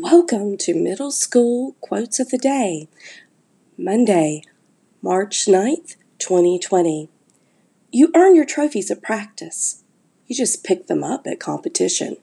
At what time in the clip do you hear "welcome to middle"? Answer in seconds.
0.00-1.10